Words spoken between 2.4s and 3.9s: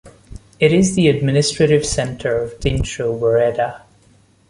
of Dinsho woreda.